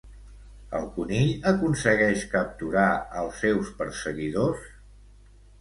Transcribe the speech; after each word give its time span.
El 0.79 0.87
conill 0.95 1.33
aconsegueix 1.51 2.25
capturar 2.33 2.87
als 3.21 3.39
seus 3.45 3.73
perseguidors? 3.83 4.69